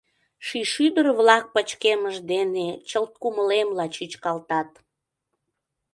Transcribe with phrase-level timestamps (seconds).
[0.45, 4.69] Ший шӱдыр-влак пычкемыш дене чылт кумылемла чӱчкалтат.